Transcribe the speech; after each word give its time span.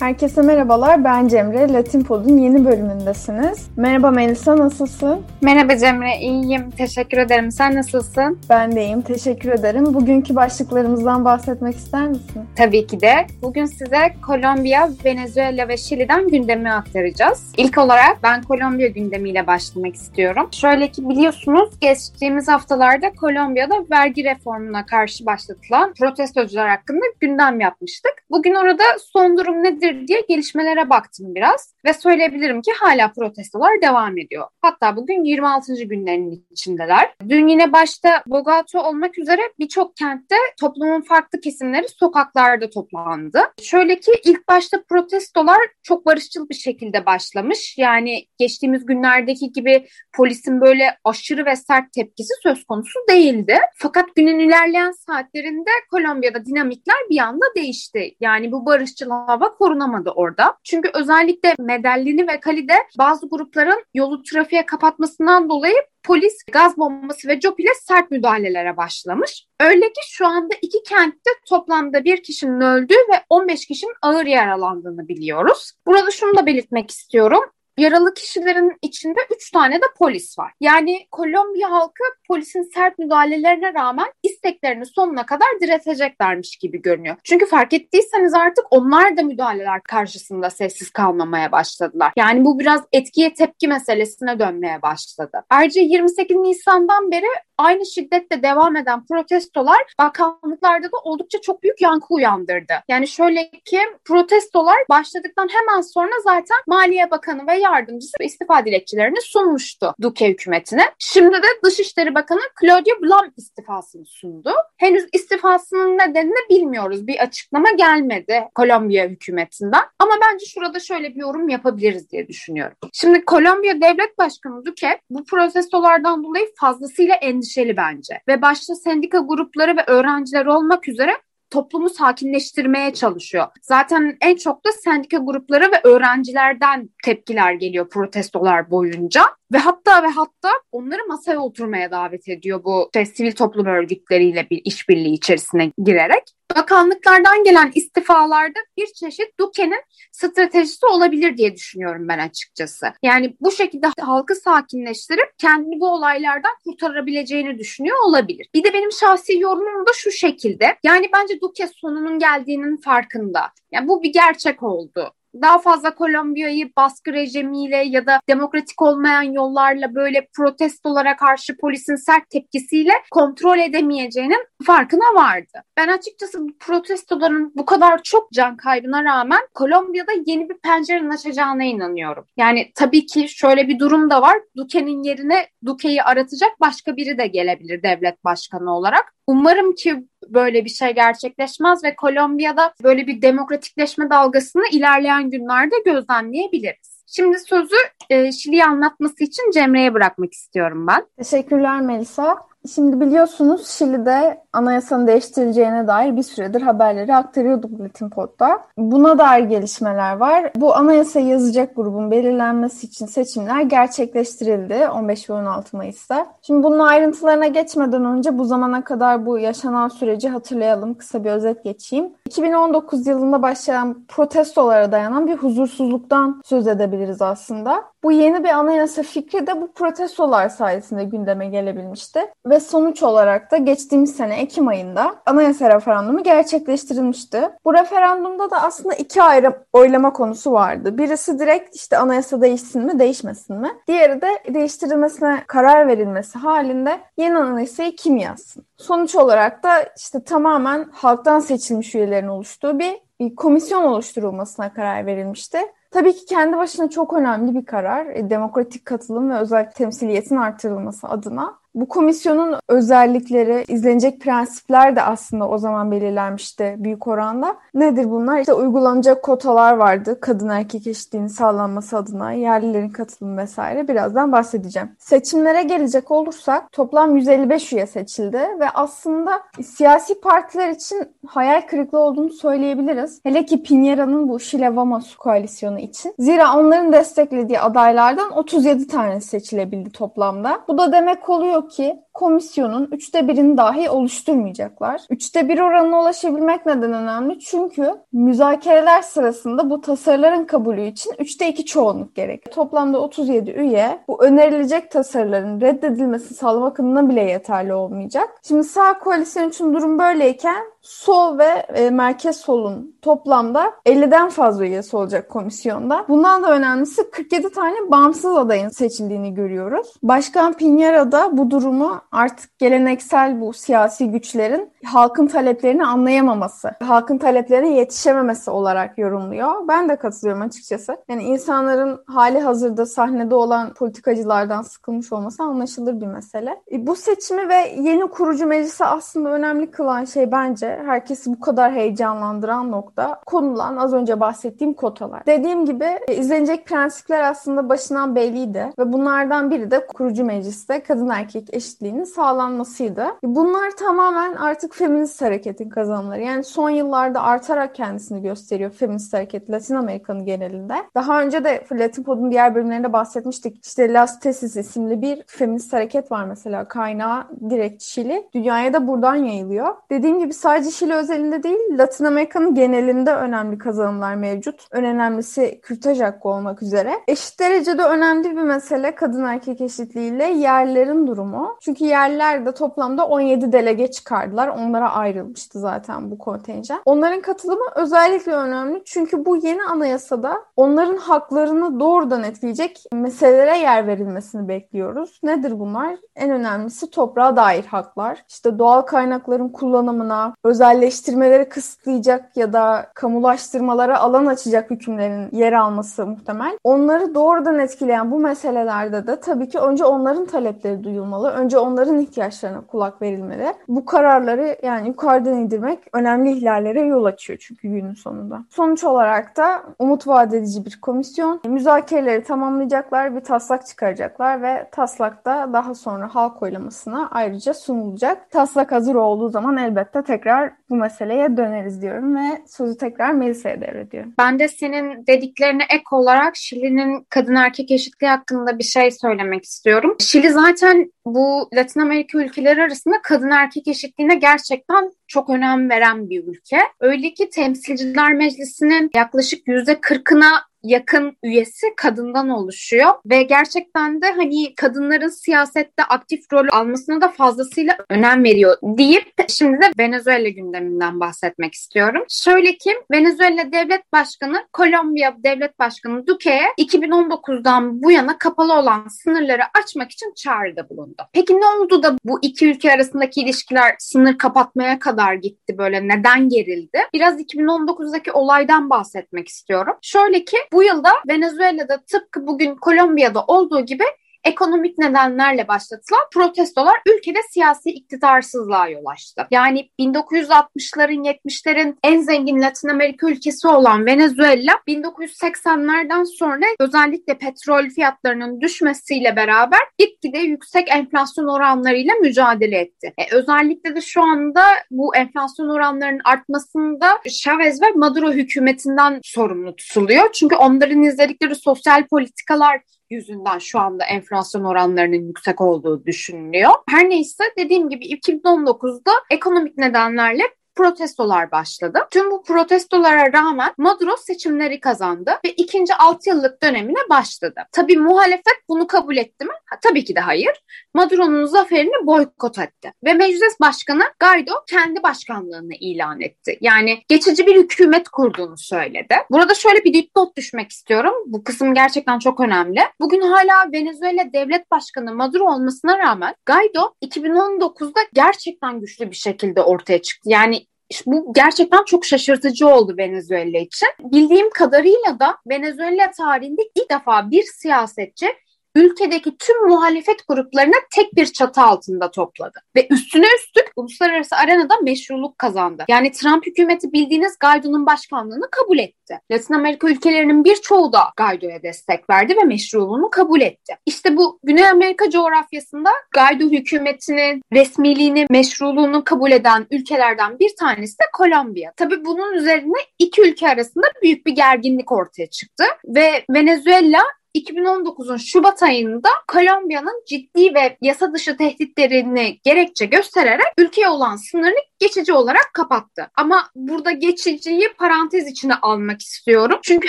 Herkese 0.00 0.42
merhabalar, 0.42 1.04
ben 1.04 1.28
Cemre. 1.28 1.72
Latin 1.72 2.04
Pod'un 2.04 2.36
yeni 2.38 2.64
bölümündesiniz. 2.64 3.68
Merhaba 3.76 4.10
Melisa, 4.10 4.56
nasılsın? 4.56 5.22
Merhaba 5.42 5.76
Cemre, 5.76 6.18
iyiyim. 6.20 6.70
Teşekkür 6.70 7.18
ederim. 7.18 7.50
Sen 7.50 7.74
nasılsın? 7.74 8.38
Ben 8.50 8.72
de 8.76 8.84
iyiyim, 8.84 9.02
teşekkür 9.02 9.48
ederim. 9.50 9.94
Bugünkü 9.94 10.36
başlıklarımızdan 10.36 11.24
bahsetmek 11.24 11.76
ister 11.76 12.08
misin? 12.08 12.42
Tabii 12.56 12.86
ki 12.86 13.00
de. 13.00 13.26
Bugün 13.42 13.64
size 13.64 14.14
Kolombiya, 14.26 14.90
Venezuela 15.04 15.68
ve 15.68 15.76
Şili'den 15.76 16.28
gündemi 16.28 16.72
aktaracağız. 16.72 17.52
İlk 17.56 17.78
olarak 17.78 18.16
ben 18.22 18.42
Kolombiya 18.42 18.88
gündemiyle 18.88 19.46
başlamak 19.46 19.94
istiyorum. 19.94 20.48
Şöyle 20.52 20.88
ki 20.88 21.08
biliyorsunuz 21.08 21.70
geçtiğimiz 21.80 22.48
haftalarda 22.48 23.12
Kolombiya'da 23.20 23.74
vergi 23.90 24.24
reformuna 24.24 24.86
karşı 24.86 25.26
başlatılan 25.26 25.94
protestocular 25.98 26.68
hakkında 26.68 27.04
gündem 27.20 27.60
yapmıştık. 27.60 28.12
Bugün 28.30 28.54
orada 28.54 28.82
son 29.12 29.38
durum 29.38 29.64
nedir 29.64 29.89
olabilir 29.90 30.08
diye 30.08 30.24
gelişmelere 30.28 30.90
baktım 30.90 31.34
biraz 31.34 31.74
ve 31.84 31.94
söyleyebilirim 31.94 32.62
ki 32.62 32.72
hala 32.80 33.12
protestolar 33.12 33.82
devam 33.82 34.18
ediyor. 34.18 34.46
Hatta 34.62 34.96
bugün 34.96 35.24
26. 35.24 35.74
günlerinin 35.74 36.46
içindeler. 36.50 37.14
Dün 37.28 37.48
yine 37.48 37.72
başta 37.72 38.22
Bogota 38.26 38.82
olmak 38.82 39.18
üzere 39.18 39.40
birçok 39.58 39.96
kentte 39.96 40.36
toplumun 40.60 41.00
farklı 41.00 41.40
kesimleri 41.40 41.88
sokaklarda 41.88 42.70
toplandı. 42.70 43.40
Şöyle 43.62 44.00
ki 44.00 44.12
ilk 44.24 44.48
başta 44.48 44.82
protestolar 44.88 45.58
çok 45.82 46.06
barışçıl 46.06 46.48
bir 46.48 46.54
şekilde 46.54 47.06
başlamış. 47.06 47.74
Yani 47.78 48.26
geçtiğimiz 48.38 48.86
günlerdeki 48.86 49.52
gibi 49.52 49.86
polisin 50.12 50.60
böyle 50.60 50.96
aşırı 51.04 51.46
ve 51.46 51.56
sert 51.56 51.92
tepkisi 51.92 52.34
söz 52.42 52.64
konusu 52.64 52.98
değildi. 53.10 53.58
Fakat 53.76 54.16
günün 54.16 54.38
ilerleyen 54.38 54.92
saatlerinde 54.92 55.70
Kolombiya'da 55.90 56.44
dinamikler 56.44 56.96
bir 57.10 57.18
anda 57.18 57.44
değişti. 57.56 58.14
Yani 58.20 58.52
bu 58.52 58.66
barışçıl 58.66 59.10
hava 59.10 59.54
korunamadı 59.54 59.79
bulunamadı 59.80 60.10
orada. 60.10 60.56
Çünkü 60.64 60.90
özellikle 60.94 61.54
Medellini 61.58 62.28
ve 62.28 62.40
Cali'de 62.46 62.74
bazı 62.98 63.28
grupların 63.28 63.84
yolu 63.94 64.22
trafiğe 64.22 64.66
kapatmasından 64.66 65.48
dolayı 65.48 65.76
polis 66.02 66.44
gaz 66.52 66.78
bombası 66.78 67.28
ve 67.28 67.40
cop 67.40 67.60
ile 67.60 67.74
sert 67.80 68.10
müdahalelere 68.10 68.76
başlamış. 68.76 69.46
Öyle 69.60 69.86
ki 69.86 70.00
şu 70.10 70.26
anda 70.26 70.54
iki 70.62 70.82
kentte 70.82 71.30
toplamda 71.48 72.04
bir 72.04 72.22
kişinin 72.22 72.60
öldüğü 72.60 72.94
ve 72.94 73.24
15 73.28 73.66
kişinin 73.66 73.94
ağır 74.02 74.26
yaralandığını 74.26 75.08
biliyoruz. 75.08 75.72
Burada 75.86 76.10
şunu 76.10 76.36
da 76.36 76.46
belirtmek 76.46 76.90
istiyorum. 76.90 77.42
Yaralı 77.78 78.14
kişilerin 78.14 78.72
içinde 78.82 79.20
3 79.34 79.50
tane 79.50 79.74
de 79.74 79.84
polis 79.98 80.38
var. 80.38 80.52
Yani 80.60 81.06
Kolombiya 81.10 81.70
halkı 81.70 82.04
polisin 82.28 82.70
sert 82.74 82.98
müdahalelerine 82.98 83.74
rağmen 83.74 84.06
isteklerini 84.30 84.86
sonuna 84.86 85.26
kadar 85.26 85.48
direteceklermiş 85.60 86.56
gibi 86.56 86.82
görünüyor. 86.82 87.16
Çünkü 87.24 87.46
fark 87.46 87.72
ettiyseniz 87.72 88.34
artık 88.34 88.64
onlar 88.70 89.16
da 89.16 89.22
müdahaleler 89.22 89.82
karşısında 89.82 90.50
sessiz 90.50 90.90
kalmamaya 90.90 91.52
başladılar. 91.52 92.12
Yani 92.16 92.44
bu 92.44 92.58
biraz 92.58 92.82
etkiye 92.92 93.34
tepki 93.34 93.68
meselesine 93.68 94.38
dönmeye 94.38 94.82
başladı. 94.82 95.44
Ayrıca 95.50 95.82
28 95.82 96.36
Nisan'dan 96.36 97.10
beri 97.10 97.26
aynı 97.58 97.86
şiddetle 97.86 98.42
devam 98.42 98.76
eden 98.76 99.06
protestolar 99.06 99.78
bakanlıklarda 100.00 100.86
da 100.86 100.96
oldukça 101.04 101.40
çok 101.40 101.62
büyük 101.62 101.80
yankı 101.80 102.14
uyandırdı. 102.14 102.74
Yani 102.88 103.08
şöyle 103.08 103.50
ki 103.50 103.78
protestolar 104.04 104.76
başladıktan 104.90 105.48
hemen 105.48 105.80
sonra 105.80 106.12
zaten 106.24 106.56
Maliye 106.66 107.10
Bakanı 107.10 107.46
ve 107.46 107.58
yardımcısı 107.58 108.22
istifa 108.22 108.64
dilekçelerini 108.64 109.20
sunmuştu 109.20 109.94
Duque 110.02 110.28
hükümetine. 110.28 110.84
Şimdi 110.98 111.36
de 111.36 111.46
Dışişleri 111.64 112.14
Bakanı 112.14 112.40
Claudia 112.60 112.94
Blam 113.02 113.32
istifasını 113.36 114.06
sundu. 114.20 114.50
Henüz 114.76 115.06
istifasının 115.12 115.98
nedenini 115.98 116.50
bilmiyoruz. 116.50 117.06
Bir 117.06 117.22
açıklama 117.22 117.70
gelmedi 117.70 118.44
Kolombiya 118.54 119.08
hükümetinden. 119.08 119.82
Ama 119.98 120.12
bence 120.22 120.46
şurada 120.46 120.80
şöyle 120.80 121.14
bir 121.14 121.20
yorum 121.20 121.48
yapabiliriz 121.48 122.10
diye 122.10 122.28
düşünüyorum. 122.28 122.76
Şimdi 122.92 123.24
Kolombiya 123.24 123.80
Devlet 123.80 124.18
Başkanı 124.18 124.64
Duque 124.64 125.00
bu 125.10 125.24
protestolardan 125.24 126.24
dolayı 126.24 126.46
fazlasıyla 126.60 127.14
endişeli 127.14 127.76
bence. 127.76 128.20
Ve 128.28 128.42
başta 128.42 128.74
sendika 128.74 129.18
grupları 129.18 129.76
ve 129.76 129.84
öğrenciler 129.86 130.46
olmak 130.46 130.88
üzere 130.88 131.12
toplumu 131.50 131.88
sakinleştirmeye 131.88 132.94
çalışıyor. 132.94 133.46
Zaten 133.62 134.16
en 134.20 134.36
çok 134.36 134.64
da 134.66 134.72
sendika 134.72 135.16
grupları 135.16 135.72
ve 135.72 135.80
öğrencilerden 135.84 136.88
tepkiler 137.04 137.52
geliyor 137.52 137.88
protestolar 137.88 138.70
boyunca. 138.70 139.22
Ve 139.52 139.58
hatta 139.58 140.02
ve 140.02 140.06
hatta 140.06 140.50
onları 140.72 141.06
masaya 141.08 141.38
oturmaya 141.38 141.90
davet 141.90 142.28
ediyor 142.28 142.64
bu 142.64 142.90
şey, 142.94 143.06
sivil 143.06 143.32
toplum 143.32 143.66
örgütleriyle 143.66 144.50
bir 144.50 144.62
işbirliği 144.64 145.12
içerisine 145.14 145.72
girerek. 145.84 146.22
Bakanlıklardan 146.56 147.44
gelen 147.44 147.72
istifalarda 147.74 148.58
bir 148.76 148.86
çeşit 148.86 149.38
Duque'nin 149.40 149.82
stratejisi 150.12 150.86
olabilir 150.86 151.36
diye 151.36 151.54
düşünüyorum 151.54 152.08
ben 152.08 152.18
açıkçası. 152.18 152.86
Yani 153.02 153.36
bu 153.40 153.52
şekilde 153.52 153.86
halkı 154.00 154.34
sakinleştirip 154.34 155.38
kendini 155.38 155.80
bu 155.80 155.88
olaylardan 155.88 156.52
kurtarabileceğini 156.64 157.58
düşünüyor 157.58 157.96
olabilir. 158.06 158.48
Bir 158.54 158.64
de 158.64 158.72
benim 158.72 158.92
şahsi 158.92 159.38
yorumum 159.38 159.86
da 159.86 159.90
şu 159.94 160.10
şekilde. 160.10 160.76
Yani 160.82 161.10
bence 161.12 161.40
Duque 161.40 161.68
sonunun 161.76 162.18
geldiğinin 162.18 162.76
farkında. 162.76 163.52
Yani 163.72 163.88
bu 163.88 164.02
bir 164.02 164.12
gerçek 164.12 164.62
oldu 164.62 165.14
daha 165.34 165.58
fazla 165.58 165.94
Kolombiya'yı 165.94 166.70
baskı 166.76 167.12
rejimiyle 167.12 167.76
ya 167.76 168.06
da 168.06 168.20
demokratik 168.28 168.82
olmayan 168.82 169.22
yollarla 169.22 169.94
böyle 169.94 170.28
protestolara 170.36 171.16
karşı 171.16 171.56
polisin 171.56 171.96
sert 171.96 172.30
tepkisiyle 172.30 172.92
kontrol 173.10 173.58
edemeyeceğinin 173.58 174.46
farkına 174.66 175.14
vardı. 175.14 175.64
Ben 175.76 175.88
açıkçası 175.88 176.40
bu 176.40 176.58
protestoların 176.60 177.52
bu 177.56 177.64
kadar 177.64 178.02
çok 178.02 178.32
can 178.32 178.56
kaybına 178.56 179.04
rağmen 179.04 179.40
Kolombiya'da 179.54 180.12
yeni 180.26 180.48
bir 180.48 180.58
pencerenin 180.58 181.10
açacağına 181.10 181.64
inanıyorum. 181.64 182.26
Yani 182.36 182.72
tabii 182.74 183.06
ki 183.06 183.28
şöyle 183.28 183.68
bir 183.68 183.78
durum 183.78 184.10
da 184.10 184.22
var. 184.22 184.38
Duque'nin 184.56 185.02
yerine 185.02 185.46
Duque'yi 185.66 186.02
aratacak 186.02 186.60
başka 186.60 186.96
biri 186.96 187.18
de 187.18 187.26
gelebilir 187.26 187.82
devlet 187.82 188.24
başkanı 188.24 188.76
olarak. 188.76 189.14
Umarım 189.26 189.74
ki 189.74 190.04
böyle 190.30 190.64
bir 190.64 190.70
şey 190.70 190.94
gerçekleşmez 190.94 191.84
ve 191.84 191.96
Kolombiya'da 191.96 192.74
böyle 192.84 193.06
bir 193.06 193.22
demokratikleşme 193.22 194.10
dalgasını 194.10 194.62
ilerleyen 194.72 195.30
günlerde 195.30 195.74
gözlemleyebiliriz. 195.84 197.04
Şimdi 197.06 197.38
sözü 197.38 197.76
e, 198.10 198.32
Şili'yi 198.32 198.64
anlatması 198.64 199.24
için 199.24 199.50
Cemre'ye 199.50 199.94
bırakmak 199.94 200.32
istiyorum 200.32 200.86
ben. 200.86 201.06
Teşekkürler 201.18 201.80
Melisa. 201.80 202.49
Şimdi 202.68 203.00
biliyorsunuz 203.00 203.66
Şili'de 203.66 204.44
anayasanın 204.52 205.06
değiştirileceğine 205.06 205.86
dair 205.86 206.16
bir 206.16 206.22
süredir 206.22 206.62
haberleri 206.62 207.14
aktarıyorduk 207.14 207.80
Latin 207.80 208.10
Pod'da. 208.10 208.60
Buna 208.78 209.18
dair 209.18 209.44
gelişmeler 209.44 210.16
var. 210.16 210.52
Bu 210.56 210.76
anayasa 210.76 211.20
yazacak 211.20 211.76
grubun 211.76 212.10
belirlenmesi 212.10 212.86
için 212.86 213.06
seçimler 213.06 213.60
gerçekleştirildi 213.60 214.88
15 214.88 215.30
ve 215.30 215.34
16 215.34 215.76
Mayıs'ta. 215.76 216.26
Şimdi 216.42 216.62
bunun 216.62 216.78
ayrıntılarına 216.78 217.46
geçmeden 217.46 218.04
önce 218.04 218.38
bu 218.38 218.44
zamana 218.44 218.84
kadar 218.84 219.26
bu 219.26 219.38
yaşanan 219.38 219.88
süreci 219.88 220.28
hatırlayalım. 220.28 220.94
Kısa 220.94 221.24
bir 221.24 221.30
özet 221.30 221.64
geçeyim. 221.64 222.12
2019 222.26 223.06
yılında 223.06 223.42
başlayan 223.42 224.04
protestolara 224.08 224.92
dayanan 224.92 225.26
bir 225.26 225.36
huzursuzluktan 225.36 226.42
söz 226.44 226.66
edebiliriz 226.66 227.22
aslında. 227.22 227.84
Bu 228.02 228.12
yeni 228.12 228.44
bir 228.44 228.48
anayasa 228.48 229.02
fikri 229.02 229.46
de 229.46 229.60
bu 229.60 229.72
protestolar 229.72 230.48
sayesinde 230.48 231.04
gündeme 231.04 231.46
gelebilmişti. 231.46 232.20
Ve 232.50 232.60
sonuç 232.60 233.02
olarak 233.02 233.50
da 233.50 233.56
geçtiğimiz 233.56 234.16
sene 234.16 234.40
Ekim 234.40 234.68
ayında 234.68 235.14
anayasa 235.26 235.74
referandumu 235.74 236.22
gerçekleştirilmişti. 236.22 237.50
Bu 237.64 237.74
referandumda 237.74 238.50
da 238.50 238.62
aslında 238.62 238.94
iki 238.94 239.22
ayrı 239.22 239.64
oylama 239.72 240.12
konusu 240.12 240.52
vardı. 240.52 240.98
Birisi 240.98 241.38
direkt 241.38 241.76
işte 241.76 241.98
anayasa 241.98 242.40
değişsin 242.40 242.82
mi 242.82 242.98
değişmesin 242.98 243.56
mi? 243.56 243.70
Diğeri 243.88 244.22
de 244.22 244.54
değiştirilmesine 244.54 245.44
karar 245.46 245.88
verilmesi 245.88 246.38
halinde 246.38 247.00
yeni 247.16 247.38
anayasayı 247.38 247.96
kim 247.96 248.16
yazsın? 248.16 248.64
Sonuç 248.76 249.16
olarak 249.16 249.62
da 249.62 249.70
işte 249.96 250.24
tamamen 250.24 250.88
halktan 250.92 251.40
seçilmiş 251.40 251.94
üyelerin 251.94 252.28
oluştuğu 252.28 252.78
bir, 252.78 252.94
bir 253.20 253.36
komisyon 253.36 253.84
oluşturulmasına 253.84 254.72
karar 254.72 255.06
verilmişti. 255.06 255.58
Tabii 255.90 256.12
ki 256.12 256.26
kendi 256.26 256.56
başına 256.56 256.90
çok 256.90 257.12
önemli 257.12 257.54
bir 257.54 257.64
karar. 257.64 258.06
E, 258.06 258.30
demokratik 258.30 258.84
katılım 258.84 259.30
ve 259.30 259.38
özel 259.38 259.70
temsiliyetin 259.70 260.36
artırılması 260.36 261.08
adına. 261.08 261.59
Bu 261.74 261.88
komisyonun 261.88 262.56
özellikleri, 262.68 263.64
izlenecek 263.68 264.20
prensipler 264.20 264.96
de 264.96 265.02
aslında 265.02 265.48
o 265.48 265.58
zaman 265.58 265.90
belirlenmişti 265.90 266.74
büyük 266.78 267.06
oranda. 267.06 267.56
Nedir 267.74 268.10
bunlar? 268.10 268.40
İşte 268.40 268.52
uygulanacak 268.52 269.22
kotalar 269.22 269.76
vardı. 269.76 270.18
Kadın 270.20 270.48
erkek 270.48 270.86
eşitliğinin 270.86 271.28
sağlanması 271.28 271.96
adına, 271.96 272.32
yerlilerin 272.32 272.88
katılımı 272.88 273.36
vesaire. 273.36 273.88
Birazdan 273.88 274.32
bahsedeceğim. 274.32 274.88
Seçimlere 274.98 275.62
gelecek 275.62 276.10
olursak 276.10 276.72
toplam 276.72 277.16
155 277.16 277.72
üye 277.72 277.86
seçildi 277.86 278.38
ve 278.60 278.70
aslında 278.74 279.42
siyasi 279.62 280.20
partiler 280.20 280.68
için 280.68 281.08
hayal 281.26 281.60
kırıklığı 281.60 281.98
olduğunu 281.98 282.32
söyleyebiliriz. 282.32 283.20
Hele 283.22 283.44
ki 283.44 283.62
Piñera'nın 283.62 284.28
bu 284.28 284.40
Şile 284.40 284.76
Vamos 284.76 285.16
koalisyonu 285.16 285.78
için. 285.78 286.14
Zira 286.18 286.58
onların 286.58 286.92
desteklediği 286.92 287.60
adaylardan 287.60 288.38
37 288.38 288.86
tane 288.86 289.20
seçilebildi 289.20 289.90
toplamda. 289.90 290.60
Bu 290.68 290.78
da 290.78 290.92
demek 290.92 291.28
oluyor 291.28 291.59
ki 291.68 291.94
komisyonun 292.20 292.88
üçte 292.92 293.28
birini 293.28 293.56
dahi 293.56 293.90
oluşturmayacaklar. 293.90 295.00
Üçte 295.10 295.48
bir 295.48 295.58
oranına 295.58 296.00
ulaşabilmek 296.00 296.66
neden 296.66 296.92
önemli? 296.92 297.38
Çünkü 297.38 297.94
müzakereler 298.12 299.02
sırasında 299.02 299.70
bu 299.70 299.80
tasarıların 299.80 300.44
kabulü 300.44 300.86
için 300.86 301.12
üçte 301.18 301.48
iki 301.48 301.64
çoğunluk 301.64 302.14
gerek. 302.14 302.52
Toplamda 302.52 303.00
37 303.00 303.50
üye 303.50 303.98
bu 304.08 304.24
önerilecek 304.24 304.90
tasarıların 304.90 305.60
reddedilmesini 305.60 306.38
sağlamak 306.38 306.80
adına 306.80 307.08
bile 307.08 307.22
yeterli 307.22 307.74
olmayacak. 307.74 308.28
Şimdi 308.48 308.64
sağ 308.64 308.98
koalisyon 308.98 309.48
için 309.48 309.74
durum 309.74 309.98
böyleyken 309.98 310.64
sol 310.82 311.38
ve 311.38 311.66
e, 311.74 311.90
merkez 311.90 312.36
solun 312.36 312.96
toplamda 313.02 313.72
50'den 313.86 314.28
fazla 314.28 314.64
üyesi 314.64 314.96
olacak 314.96 315.28
komisyonda. 315.28 316.04
Bundan 316.08 316.42
da 316.42 316.50
önemlisi 316.50 317.10
47 317.10 317.52
tane 317.52 317.90
bağımsız 317.90 318.36
adayın 318.36 318.68
seçildiğini 318.68 319.34
görüyoruz. 319.34 319.94
Başkan 320.02 320.52
Piñera 320.52 321.12
da 321.12 321.38
bu 321.38 321.50
durumu 321.50 322.00
artık 322.12 322.58
geleneksel 322.58 323.40
bu 323.40 323.52
siyasi 323.52 324.10
güçlerin 324.10 324.72
halkın 324.84 325.26
taleplerini 325.26 325.86
anlayamaması, 325.86 326.70
halkın 326.82 327.18
taleplerine 327.18 327.74
yetişememesi 327.74 328.50
olarak 328.50 328.98
yorumluyor. 328.98 329.68
Ben 329.68 329.88
de 329.88 329.96
katılıyorum 329.96 330.42
açıkçası. 330.42 330.96
Yani 331.08 331.22
insanların 331.22 332.04
hali 332.06 332.40
hazırda 332.40 332.86
sahnede 332.86 333.34
olan 333.34 333.74
politikacılardan 333.74 334.62
sıkılmış 334.62 335.12
olması 335.12 335.42
anlaşılır 335.42 336.00
bir 336.00 336.06
mesele. 336.06 336.62
E, 336.72 336.86
bu 336.86 336.96
seçimi 336.96 337.48
ve 337.48 337.74
yeni 337.80 338.06
kurucu 338.06 338.46
meclisi 338.46 338.84
aslında 338.84 339.30
önemli 339.30 339.70
kılan 339.70 340.04
şey 340.04 340.32
bence 340.32 340.82
herkesi 340.86 341.30
bu 341.30 341.40
kadar 341.40 341.72
heyecanlandıran 341.72 342.70
nokta 342.70 343.20
konulan 343.26 343.76
az 343.76 343.92
önce 343.92 344.20
bahsettiğim 344.20 344.74
kotalar. 344.74 345.26
Dediğim 345.26 345.66
gibi 345.66 345.98
e, 346.08 346.16
izlenecek 346.16 346.66
prensipler 346.66 347.22
aslında 347.22 347.68
başından 347.68 348.16
belliydi 348.16 348.72
ve 348.78 348.92
bunlardan 348.92 349.50
biri 349.50 349.70
de 349.70 349.86
kurucu 349.86 350.24
mecliste 350.24 350.82
kadın 350.82 351.08
erkek 351.08 351.54
eşitliğinin 352.00 352.04
sağlanmasıydı. 352.04 353.04
Bunlar 353.22 353.70
tamamen 353.70 354.34
artık 354.34 354.74
feminist 354.74 355.22
hareketin 355.22 355.68
kazanımları. 355.68 356.20
Yani 356.20 356.44
son 356.44 356.70
yıllarda 356.70 357.22
artarak 357.22 357.74
kendisini 357.74 358.22
gösteriyor 358.22 358.70
feminist 358.70 359.14
hareket 359.14 359.50
Latin 359.50 359.74
Amerika'nın 359.74 360.24
genelinde. 360.24 360.74
Daha 360.94 361.22
önce 361.22 361.44
de 361.44 361.64
Latin 361.72 362.02
Pod'un 362.02 362.30
diğer 362.30 362.54
bölümlerinde 362.54 362.92
bahsetmiştik. 362.92 363.66
İşte 363.66 363.92
Las 363.92 364.20
Tesis 364.20 364.56
isimli 364.56 365.02
bir 365.02 365.22
feminist 365.26 365.72
hareket 365.72 366.12
var 366.12 366.24
mesela. 366.24 366.68
Kaynağı 366.68 367.24
direkt 367.50 367.82
Şili. 367.82 368.28
Dünyaya 368.34 368.72
da 368.72 368.88
buradan 368.88 369.14
yayılıyor. 369.14 369.74
Dediğim 369.90 370.18
gibi 370.18 370.32
sadece 370.32 370.70
Şili 370.70 370.94
özelinde 370.94 371.42
değil, 371.42 371.78
Latin 371.78 372.04
Amerika'nın 372.04 372.54
genelinde 372.54 373.14
önemli 373.14 373.58
kazanımlar 373.58 374.14
mevcut. 374.14 374.66
En 374.72 374.84
önemlisi 374.84 375.60
kürtaj 375.62 376.00
hakkı 376.00 376.28
olmak 376.28 376.62
üzere. 376.62 376.92
Eşit 377.08 377.40
derecede 377.40 377.82
önemli 377.82 378.30
bir 378.30 378.42
mesele 378.42 378.94
kadın 378.94 379.24
erkek 379.24 379.60
eşitliğiyle 379.60 380.24
yerlerin 380.24 381.06
durumu. 381.06 381.56
Çünkü 381.60 381.84
yerler 381.90 382.46
de 382.46 382.52
toplamda 382.52 383.06
17 383.06 383.52
delege 383.52 383.90
çıkardılar. 383.90 384.48
Onlara 384.48 384.92
ayrılmıştı 384.92 385.58
zaten 385.58 386.10
bu 386.10 386.18
kontenjan. 386.18 386.82
Onların 386.84 387.20
katılımı 387.20 387.64
özellikle 387.74 388.32
önemli. 388.32 388.82
Çünkü 388.84 389.24
bu 389.24 389.36
yeni 389.36 389.62
anayasada 389.62 390.44
onların 390.56 390.96
haklarını 390.96 391.80
doğrudan 391.80 392.24
etkileyecek 392.24 392.84
meselelere 392.92 393.58
yer 393.58 393.86
verilmesini 393.86 394.48
bekliyoruz. 394.48 395.20
Nedir 395.22 395.58
bunlar? 395.58 395.96
En 396.16 396.30
önemlisi 396.30 396.90
toprağa 396.90 397.36
dair 397.36 397.64
haklar. 397.64 398.24
İşte 398.28 398.58
doğal 398.58 398.82
kaynakların 398.82 399.48
kullanımına, 399.48 400.34
özelleştirmeleri 400.44 401.48
kısıtlayacak 401.48 402.36
ya 402.36 402.52
da 402.52 402.86
kamulaştırmalara 402.94 403.98
alan 403.98 404.26
açacak 404.26 404.70
hükümlerin 404.70 405.28
yer 405.32 405.52
alması 405.52 406.06
muhtemel. 406.06 406.58
Onları 406.64 407.14
doğrudan 407.14 407.58
etkileyen 407.58 408.10
bu 408.10 408.18
meselelerde 408.18 409.06
de 409.06 409.20
tabii 409.20 409.48
ki 409.48 409.58
önce 409.58 409.84
onların 409.84 410.26
talepleri 410.26 410.84
duyulmalı. 410.84 411.30
Önce 411.30 411.58
onların 411.58 411.79
ihtiyaçlarına 411.88 412.60
kulak 412.60 413.02
verilmeli. 413.02 413.54
Bu 413.68 413.84
kararları 413.84 414.56
yani 414.62 414.88
yukarıdan 414.88 415.34
indirmek 415.34 415.78
önemli 415.92 416.32
ihlallere 416.32 416.80
yol 416.80 417.04
açıyor 417.04 417.38
çünkü 417.42 417.68
günün 417.68 417.94
sonunda. 417.94 418.44
Sonuç 418.50 418.84
olarak 418.84 419.36
da 419.36 419.62
umut 419.78 420.06
vaat 420.06 420.34
edici 420.34 420.64
bir 420.64 420.80
komisyon. 420.80 421.40
Müzakereleri 421.48 422.24
tamamlayacaklar, 422.24 423.16
bir 423.16 423.20
taslak 423.20 423.66
çıkaracaklar 423.66 424.42
ve 424.42 424.68
taslak 424.72 425.26
da 425.26 425.50
daha 425.52 425.74
sonra 425.74 426.14
halk 426.14 426.42
oylamasına 426.42 427.08
ayrıca 427.10 427.54
sunulacak. 427.54 428.30
Taslak 428.30 428.72
hazır 428.72 428.94
olduğu 428.94 429.28
zaman 429.28 429.56
elbette 429.56 430.02
tekrar 430.02 430.52
bu 430.70 430.76
meseleye 430.76 431.36
döneriz 431.36 431.82
diyorum 431.82 432.16
ve 432.16 432.42
sözü 432.46 432.76
tekrar 432.76 433.12
Melisa'ya 433.12 433.60
devrediyorum. 433.60 434.12
Ben 434.18 434.38
de 434.38 434.48
senin 434.48 435.06
dediklerine 435.06 435.62
ek 435.70 435.84
olarak 435.90 436.36
Şili'nin 436.36 437.06
kadın 437.08 437.34
erkek 437.34 437.70
eşitliği 437.70 438.10
hakkında 438.10 438.58
bir 438.58 438.64
şey 438.64 438.90
söylemek 438.90 439.44
istiyorum. 439.44 439.96
Şili 440.00 440.30
zaten 440.30 440.92
bu 441.04 441.48
Latin 441.54 441.80
Amerika 441.80 442.18
ülkeleri 442.18 442.62
arasında 442.62 442.94
kadın 443.02 443.30
erkek 443.30 443.68
eşitliğine 443.68 444.14
gerçekten 444.14 444.90
çok 445.08 445.30
önem 445.30 445.70
veren 445.70 446.10
bir 446.10 446.24
ülke. 446.24 446.58
Öyle 446.80 447.14
ki 447.14 447.30
Temsilciler 447.30 448.12
Meclisi'nin 448.12 448.90
yaklaşık 448.94 449.48
yüzde 449.48 449.80
kırkına 449.80 450.49
yakın 450.62 451.16
üyesi 451.22 451.66
kadından 451.76 452.28
oluşuyor 452.28 452.90
ve 453.06 453.22
gerçekten 453.22 454.02
de 454.02 454.10
hani 454.10 454.54
kadınların 454.54 455.08
siyasette 455.08 455.84
aktif 455.84 456.32
rol 456.32 456.48
almasına 456.52 457.00
da 457.00 457.08
fazlasıyla 457.08 457.76
önem 457.90 458.24
veriyor 458.24 458.56
deyip 458.62 459.12
şimdi 459.28 459.60
de 459.60 459.70
Venezuela 459.78 460.28
gündeminden 460.28 461.00
bahsetmek 461.00 461.54
istiyorum. 461.54 462.04
Şöyle 462.08 462.56
ki 462.56 462.74
Venezuela 462.90 463.52
Devlet 463.52 463.92
Başkanı 463.92 464.46
Kolombiya 464.52 465.16
Devlet 465.24 465.58
Başkanı 465.58 466.06
Duque'ye 466.06 466.46
2019'dan 466.58 467.82
bu 467.82 467.90
yana 467.90 468.18
kapalı 468.18 468.54
olan 468.54 468.88
sınırları 468.88 469.42
açmak 469.62 469.90
için 469.90 470.12
çağrıda 470.16 470.68
bulundu. 470.68 471.02
Peki 471.12 471.40
ne 471.40 471.46
oldu 471.46 471.82
da 471.82 471.96
bu 472.04 472.18
iki 472.22 472.50
ülke 472.50 472.72
arasındaki 472.72 473.20
ilişkiler 473.20 473.74
sınır 473.78 474.18
kapatmaya 474.18 474.78
kadar 474.78 475.14
gitti 475.14 475.58
böyle 475.58 475.88
neden 475.88 476.28
gerildi? 476.28 476.78
Biraz 476.94 477.20
2019'daki 477.20 478.12
olaydan 478.12 478.70
bahsetmek 478.70 479.28
istiyorum. 479.28 479.74
Şöyle 479.82 480.24
ki 480.24 480.36
bu 480.52 480.62
yılda 480.62 480.90
Venezuela'da 481.08 481.80
tıpkı 481.80 482.26
bugün 482.26 482.54
Kolombiya'da 482.54 483.24
olduğu 483.24 483.60
gibi 483.60 483.84
ekonomik 484.24 484.78
nedenlerle 484.78 485.48
başlatılan 485.48 486.02
protestolar 486.14 486.76
ülkede 486.96 487.18
siyasi 487.30 487.70
iktidarsızlığa 487.70 488.68
yol 488.68 488.86
açtı. 488.86 489.26
Yani 489.30 489.70
1960'ların 489.78 491.18
70'lerin 491.26 491.76
en 491.84 492.00
zengin 492.00 492.42
Latin 492.42 492.68
Amerika 492.68 493.10
ülkesi 493.10 493.48
olan 493.48 493.86
Venezuela 493.86 494.52
1980'lerden 494.68 496.04
sonra 496.04 496.46
özellikle 496.60 497.18
petrol 497.18 497.68
fiyatlarının 497.68 498.40
düşmesiyle 498.40 499.16
beraber 499.16 499.60
gitgide 499.78 500.18
yüksek 500.18 500.68
enflasyon 500.70 501.28
oranlarıyla 501.28 501.94
mücadele 501.94 502.58
etti. 502.58 502.92
E, 502.98 503.14
özellikle 503.14 503.76
de 503.76 503.80
şu 503.80 504.02
anda 504.02 504.44
bu 504.70 504.96
enflasyon 504.96 505.48
oranlarının 505.48 506.00
artmasında 506.04 506.98
Chavez 507.22 507.62
ve 507.62 507.66
Maduro 507.76 508.12
hükümetinden 508.12 509.00
sorumlu 509.02 509.56
tutuluyor. 509.56 510.12
Çünkü 510.12 510.36
onların 510.36 510.82
izledikleri 510.82 511.34
sosyal 511.34 511.86
politikalar 511.86 512.60
yüzünden 512.90 513.38
şu 513.38 513.58
anda 513.60 513.84
enflasyon 513.84 514.44
oranlarının 514.44 515.06
yüksek 515.06 515.40
olduğu 515.40 515.84
düşünülüyor. 515.86 516.50
Her 516.68 516.90
neyse 516.90 517.24
dediğim 517.38 517.68
gibi 517.68 517.84
2019'da 517.84 518.92
ekonomik 519.10 519.58
nedenlerle 519.58 520.22
protestolar 520.60 521.30
başladı. 521.30 521.78
Tüm 521.90 522.10
bu 522.10 522.22
protestolara 522.22 523.12
rağmen 523.12 523.52
Maduro 523.58 523.96
seçimleri 523.96 524.60
kazandı 524.60 525.10
ve 525.24 525.30
ikinci 525.30 525.74
6 525.74 526.10
yıllık 526.10 526.42
dönemine 526.42 526.78
başladı. 526.90 527.40
Tabii 527.52 527.76
muhalefet 527.76 528.36
bunu 528.48 528.66
kabul 528.66 528.96
etti 528.96 529.24
mi? 529.24 529.32
Ha, 529.46 529.56
tabii 529.62 529.84
ki 529.84 529.96
de 529.96 530.00
hayır. 530.00 530.42
Maduro'nun 530.74 531.24
zaferini 531.24 531.86
boykot 531.86 532.38
etti 532.38 532.72
ve 532.84 532.94
meclis 532.94 533.40
başkanı 533.40 533.82
Guaido 534.00 534.32
kendi 534.50 534.82
başkanlığını 534.82 535.54
ilan 535.60 536.00
etti. 536.00 536.38
Yani 536.40 536.82
geçici 536.88 537.26
bir 537.26 537.36
hükümet 537.36 537.88
kurduğunu 537.88 538.38
söyledi. 538.38 538.94
Burada 539.10 539.34
şöyle 539.34 539.64
bir 539.64 539.74
dipnot 539.74 540.16
düşmek 540.16 540.50
istiyorum. 540.50 540.94
Bu 541.06 541.24
kısım 541.24 541.54
gerçekten 541.54 541.98
çok 541.98 542.20
önemli. 542.20 542.60
Bugün 542.80 543.00
hala 543.00 543.52
Venezuela 543.52 544.12
devlet 544.12 544.50
başkanı 544.50 544.94
Maduro 544.94 545.24
olmasına 545.24 545.78
rağmen 545.78 546.14
Guaido 546.26 546.74
2019'da 546.84 547.80
gerçekten 547.92 548.60
güçlü 548.60 548.90
bir 548.90 548.96
şekilde 548.96 549.42
ortaya 549.42 549.82
çıktı. 549.82 550.10
Yani 550.10 550.46
bu 550.86 551.12
gerçekten 551.14 551.64
çok 551.64 551.84
şaşırtıcı 551.84 552.48
oldu 552.48 552.74
Venezuela 552.78 553.38
için. 553.38 553.68
Bildiğim 553.80 554.30
kadarıyla 554.30 554.98
da 555.00 555.16
Venezuela 555.26 555.90
tarihinde 555.90 556.42
ilk 556.54 556.70
defa 556.70 557.10
bir 557.10 557.22
siyasetçi 557.22 558.06
ülkedeki 558.54 559.16
tüm 559.16 559.48
muhalefet 559.48 560.08
gruplarını 560.08 560.54
tek 560.74 560.96
bir 560.96 561.06
çatı 561.06 561.40
altında 561.40 561.90
topladı. 561.90 562.40
Ve 562.56 562.66
üstüne 562.70 563.06
üstlük 563.18 563.50
uluslararası 563.56 564.16
arenada 564.16 564.54
meşruluk 564.62 565.18
kazandı. 565.18 565.64
Yani 565.68 565.92
Trump 565.92 566.26
hükümeti 566.26 566.72
bildiğiniz 566.72 567.16
Guaido'nun 567.20 567.66
başkanlığını 567.66 568.30
kabul 568.30 568.58
etti. 568.58 569.00
Latin 569.12 569.34
Amerika 569.34 569.68
ülkelerinin 569.68 570.24
birçoğu 570.24 570.72
da 570.72 570.80
Guaido'ya 570.96 571.42
destek 571.42 571.90
verdi 571.90 572.16
ve 572.16 572.24
meşruluğunu 572.24 572.90
kabul 572.90 573.20
etti. 573.20 573.56
İşte 573.66 573.96
bu 573.96 574.18
Güney 574.22 574.48
Amerika 574.48 574.90
coğrafyasında 574.90 575.70
Guaido 575.94 576.24
hükümetinin 576.24 577.22
resmiliğini, 577.32 578.06
meşruluğunu 578.10 578.84
kabul 578.84 579.12
eden 579.12 579.46
ülkelerden 579.50 580.18
bir 580.18 580.36
tanesi 580.36 580.78
de 580.78 580.84
Kolombiya. 580.92 581.52
Tabii 581.56 581.84
bunun 581.84 582.12
üzerine 582.12 582.58
iki 582.78 583.02
ülke 583.02 583.28
arasında 583.28 583.66
büyük 583.82 584.06
bir 584.06 584.12
gerginlik 584.12 584.72
ortaya 584.72 585.06
çıktı 585.06 585.44
ve 585.64 586.04
Venezuela 586.10 586.82
2019'un 587.14 587.96
Şubat 587.96 588.42
ayında 588.42 588.88
Kolombiya'nın 589.08 589.82
ciddi 589.86 590.34
ve 590.34 590.56
yasa 590.62 590.92
dışı 590.92 591.16
tehditlerini 591.16 592.20
gerekçe 592.24 592.66
göstererek 592.66 593.26
ülkeye 593.38 593.68
olan 593.68 593.96
sınırını 593.96 594.38
geçici 594.58 594.92
olarak 594.92 595.30
kapattı. 595.34 595.90
Ama 595.96 596.30
burada 596.34 596.70
geçiciyi 596.70 597.48
parantez 597.58 598.08
içine 598.08 598.34
almak 598.34 598.82
istiyorum. 598.82 599.38
Çünkü 599.42 599.68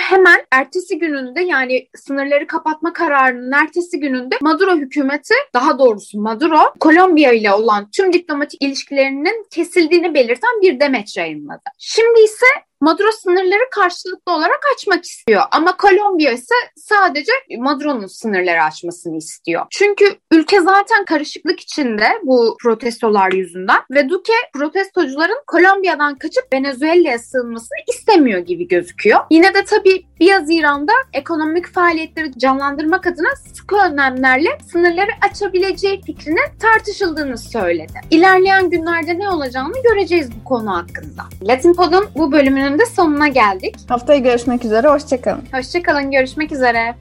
hemen 0.00 0.46
ertesi 0.52 0.98
gününde 0.98 1.42
yani 1.42 1.88
sınırları 1.96 2.46
kapatma 2.46 2.92
kararının 2.92 3.52
ertesi 3.52 4.00
gününde 4.00 4.38
Maduro 4.40 4.76
hükümeti 4.76 5.34
daha 5.54 5.78
doğrusu 5.78 6.20
Maduro 6.20 6.58
Kolombiya 6.80 7.32
ile 7.32 7.52
olan 7.52 7.90
tüm 7.90 8.12
diplomatik 8.12 8.62
ilişkilerinin 8.62 9.46
kesildiğini 9.50 10.14
belirten 10.14 10.60
bir 10.62 10.80
demeç 10.80 11.16
yayınladı. 11.16 11.62
Şimdi 11.78 12.20
ise 12.20 12.46
Maduro 12.82 13.12
sınırları 13.12 13.70
karşılıklı 13.70 14.32
olarak 14.32 14.60
açmak 14.74 15.04
istiyor. 15.04 15.42
Ama 15.50 15.76
Kolombiya 15.76 16.32
ise 16.32 16.54
sadece 16.76 17.32
Maduro'nun 17.58 18.06
sınırları 18.06 18.62
açmasını 18.62 19.16
istiyor. 19.16 19.66
Çünkü 19.70 20.04
ülke 20.32 20.60
zaten 20.60 21.04
karışıklık 21.04 21.60
içinde 21.60 22.08
bu 22.22 22.56
protestolar 22.62 23.32
yüzünden 23.32 23.80
ve 23.90 24.08
Duque 24.08 24.34
protestocuların 24.54 25.42
Kolombiya'dan 25.46 26.18
kaçıp 26.18 26.44
Venezuela'ya 26.52 27.18
sığınmasını 27.18 27.78
istemiyor 27.88 28.38
gibi 28.38 28.68
gözüküyor. 28.68 29.20
Yine 29.30 29.54
de 29.54 29.64
tabii 29.64 30.06
1 30.20 30.32
Haziran'da 30.32 30.92
ekonomik 31.12 31.66
faaliyetleri 31.66 32.38
canlandırmak 32.38 33.06
adına 33.06 33.36
sıkı 33.54 33.76
önlemlerle 33.76 34.48
sınırları 34.72 35.10
açabileceği 35.30 36.02
fikrinin 36.02 36.58
tartışıldığını 36.60 37.38
söyledi. 37.38 37.92
İlerleyen 38.10 38.70
günlerde 38.70 39.18
ne 39.18 39.30
olacağını 39.30 39.82
göreceğiz 39.82 40.28
bu 40.40 40.44
konu 40.44 40.76
hakkında. 40.76 41.22
Latin 41.42 41.74
Pod'un 41.74 42.06
bu 42.16 42.32
bölümünün 42.32 42.71
de 42.78 42.86
sonuna 42.86 43.28
geldik. 43.28 43.76
Haftaya 43.88 44.18
görüşmek 44.18 44.64
üzere, 44.64 44.88
hoşçakalın. 44.88 45.42
Hoşçakalın, 45.52 46.10
görüşmek 46.10 46.52
üzere. 46.52 46.94